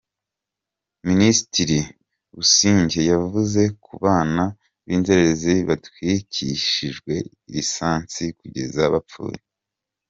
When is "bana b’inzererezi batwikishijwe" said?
4.03-7.13